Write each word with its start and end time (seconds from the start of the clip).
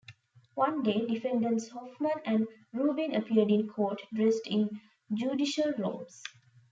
One 0.55 0.81
day, 0.81 1.05
defendants 1.05 1.69
Hoffman 1.69 2.23
and 2.25 2.47
Rubin 2.73 3.13
appeared 3.13 3.51
in 3.51 3.67
court 3.69 4.01
dressed 4.11 4.47
in 4.47 4.81
judicial 5.13 5.73
robes. 5.77 6.23